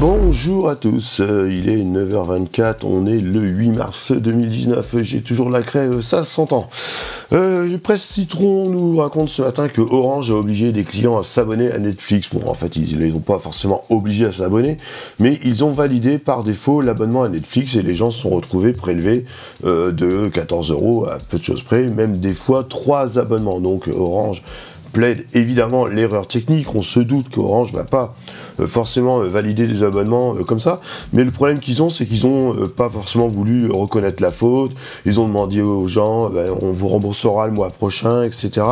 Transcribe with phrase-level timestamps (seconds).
[0.00, 5.50] Bonjour à tous, euh, il est 9h24, on est le 8 mars 2019, j'ai toujours
[5.50, 6.70] la crève, ça s'entend.
[7.34, 11.70] Euh, Presse Citron nous raconte ce matin que Orange a obligé des clients à s'abonner
[11.70, 12.30] à Netflix.
[12.32, 14.78] Bon, en fait, ils ne les ont pas forcément obligés à s'abonner,
[15.18, 18.72] mais ils ont validé par défaut l'abonnement à Netflix et les gens se sont retrouvés
[18.72, 19.26] prélevés
[19.66, 23.60] euh, de 14 euros à peu de choses près, même des fois trois abonnements.
[23.60, 24.42] Donc Orange
[24.94, 26.74] plaide évidemment l'erreur technique.
[26.74, 28.29] On se doute qu'Orange va pas euh,
[28.66, 30.80] forcément euh, valider des abonnements euh, comme ça.
[31.12, 34.72] Mais le problème qu'ils ont, c'est qu'ils ont pas forcément voulu reconnaître la faute.
[35.06, 38.66] Ils ont demandé aux gens, ben, on vous remboursera le mois prochain, etc.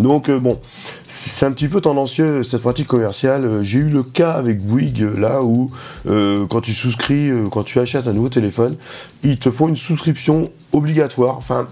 [0.00, 0.58] Donc bon,
[1.02, 3.62] c'est un petit peu tendancieux cette pratique commerciale.
[3.62, 5.70] J'ai eu le cas avec Bouygues là où
[6.04, 8.76] quand tu souscris, quand tu achètes un nouveau téléphone,
[9.22, 11.36] ils te font une souscription obligatoire.
[11.36, 11.66] Enfin,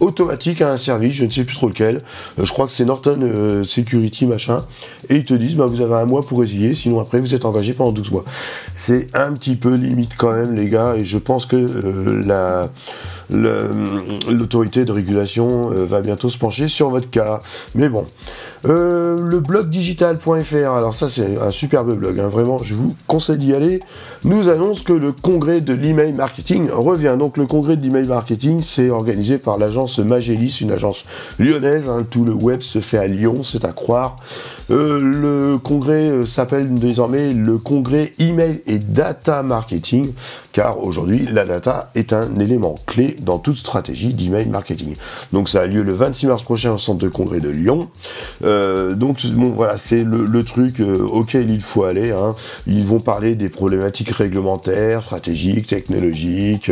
[0.00, 2.00] automatique à un service, je ne sais plus trop lequel,
[2.38, 4.58] euh, je crois que c'est Norton euh, Security machin,
[5.08, 7.44] et ils te disent bah, vous avez un mois pour résilier, sinon après vous êtes
[7.44, 8.24] engagé pendant 12 mois.
[8.74, 12.70] C'est un petit peu limite quand même les gars, et je pense que euh, la
[13.30, 17.40] l'autorité de régulation va bientôt se pencher sur votre cas.
[17.74, 18.06] Mais bon,
[18.66, 23.38] euh, le blog digital.fr, alors ça c'est un superbe blog, hein, vraiment, je vous conseille
[23.38, 23.80] d'y aller,
[24.24, 27.16] nous annonce que le congrès de l'email marketing revient.
[27.18, 31.04] Donc le congrès de l'email marketing, c'est organisé par l'agence Magellis, une agence
[31.38, 32.04] lyonnaise, hein.
[32.08, 34.16] tout le web se fait à Lyon, c'est à croire.
[34.70, 40.12] Euh, le congrès euh, s'appelle désormais le congrès email et data marketing,
[40.52, 44.94] car aujourd'hui la data est un élément clé dans toute stratégie d'email marketing.
[45.32, 47.88] Donc ça a lieu le 26 mars prochain au centre de congrès de Lyon.
[48.44, 52.10] Euh, donc bon, voilà, c'est le, truc euh, auquel il faut aller.
[52.10, 52.34] Hein.
[52.66, 56.70] Ils vont parler des problématiques réglementaires, stratégiques, technologiques,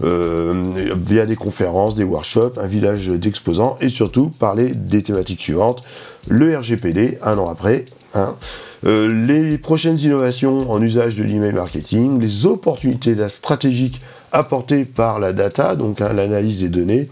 [0.00, 5.82] via des conférences, des workshops, un village d'exposants, et surtout parler des thématiques suivantes.
[6.28, 7.84] Le RGPD, un an après,
[8.14, 8.36] hein.
[8.84, 14.00] les prochaines innovations en usage de l'email marketing, les opportunités stratégiques
[14.32, 17.08] apportées par la data, donc hein, l'analyse des données,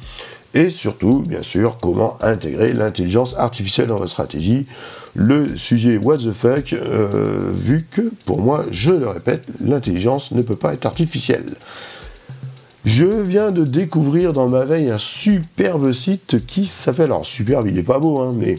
[0.53, 4.65] et surtout, bien sûr, comment intégrer l'intelligence artificielle dans votre stratégie.
[5.15, 10.43] Le sujet what the fuck, euh, vu que, pour moi, je le répète, l'intelligence ne
[10.43, 11.47] peut pas être artificielle.
[12.85, 17.75] Je viens de découvrir dans ma veille un superbe site qui s'appelle, alors superbe, il
[17.75, 18.57] n'est pas beau, hein, mais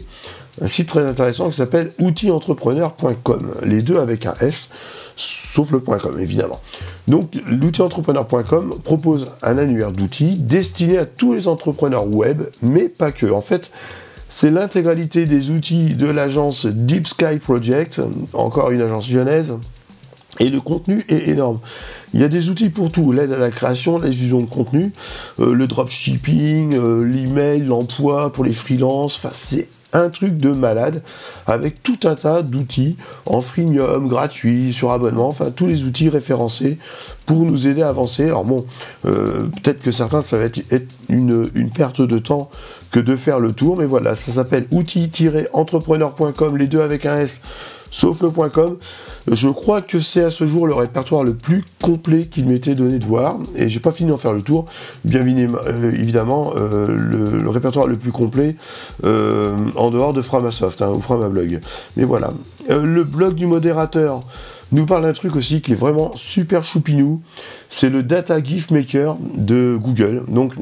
[0.60, 4.68] un site très intéressant qui s'appelle outilsentrepreneur.com, les deux avec un S,
[5.16, 6.60] sauf le .com évidemment.
[7.08, 13.26] Donc l'outil-entrepreneur.com propose un annuaire d'outils destiné à tous les entrepreneurs web, mais pas que.
[13.26, 13.70] En fait,
[14.28, 18.00] c'est l'intégralité des outils de l'agence Deep Sky Project,
[18.32, 19.58] encore une agence lyonnaise,
[20.40, 21.60] et le contenu est énorme.
[22.14, 24.92] Il y a des outils pour tout, l'aide à la création, la diffusion de contenu,
[25.40, 31.02] euh, le dropshipping, euh, l'email, l'emploi pour les freelances, enfin c'est un truc de malade
[31.46, 32.96] avec tout un tas d'outils
[33.26, 36.78] en freemium, gratuits, sur abonnement, enfin tous les outils référencés
[37.26, 38.24] pour nous aider à avancer.
[38.24, 38.64] Alors bon,
[39.04, 40.60] euh, peut-être que certains ça va être,
[41.08, 42.50] une, une, perte de temps
[42.90, 47.40] que de faire le tour, mais voilà, ça s'appelle outils-entrepreneur.com, les deux avec un S
[47.92, 48.76] sauf le .com.
[49.30, 52.98] Je crois que c'est à ce jour le répertoire le plus complet qu'il m'était donné
[52.98, 54.66] de voir, et j'ai pas fini d'en faire le tour.
[55.04, 58.56] Bien euh, évidemment, euh, le, répertoire le plus complet
[59.04, 61.60] euh, en dehors de Framasoft hein, ou Framablog.
[61.96, 62.30] Mais voilà.
[62.68, 64.22] le blog du modérateur
[64.72, 67.22] nous parle d'un truc aussi qui est vraiment super choupinou.
[67.70, 70.24] C'est le Data GIF Maker de Google.
[70.28, 70.54] Donc,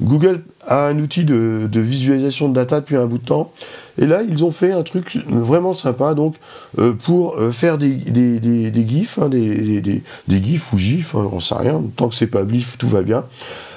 [0.00, 3.52] Google a un outil de, visualisation de data depuis un bout de temps.
[3.98, 6.36] Et là, ils ont fait un truc vraiment sympa donc
[6.78, 11.40] euh, pour euh, faire des, des, GIFs, hein, des, des, GIFs ou GIFs, hein, on
[11.40, 13.24] sait rien, tant que c'est pas BLIF, tout va bien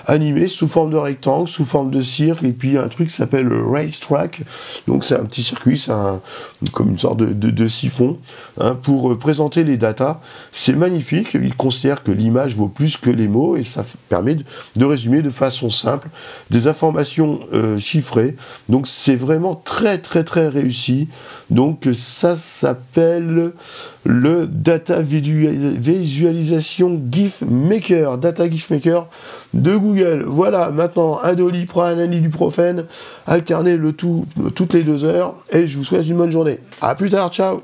[0.06, 3.46] animé sous forme de rectangle, sous forme de cirque, et puis un truc qui s'appelle
[3.46, 4.42] le racetrack.
[4.88, 5.92] Donc c'est un petit circuit, c'est
[6.72, 8.18] comme une sorte de, siphon
[8.60, 10.20] hein, pour euh, présenter les datas.
[10.52, 11.34] C'est magnifique.
[11.34, 14.38] Il considère que l'image vaut plus que les mots et ça permet
[14.76, 16.10] de, résumer de façon simple
[16.50, 18.36] des informations euh, chiffrées.
[18.70, 21.08] Donc c'est vraiment très très très réussi.
[21.50, 23.52] Donc ça s'appelle
[24.06, 29.08] le Data Visualisation GIF Maker, Data GIF Maker
[29.54, 29.76] de
[30.26, 32.86] Voilà, maintenant un doliprane, un ibuprofène,
[33.28, 34.26] alternez le tout
[34.56, 36.60] toutes les deux heures et je vous souhaite une bonne journée.
[36.82, 37.62] A plus tard, ciao